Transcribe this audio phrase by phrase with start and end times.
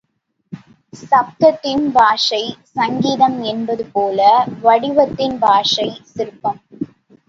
[1.01, 2.41] சப்தத்தின் பாஷை
[2.73, 4.19] சங்கீதம் என்பது போல
[4.61, 6.61] வடிவத்தின் பாஷை சிற்பம்.